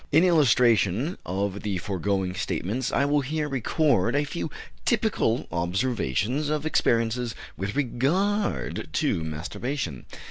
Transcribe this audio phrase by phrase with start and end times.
[0.11, 4.49] In illustration of the foregoing statements I will here record a few
[4.83, 10.07] typical observations of experiences with regard to masturbation.